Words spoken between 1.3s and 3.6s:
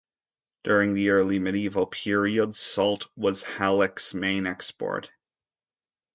medieval period, salt was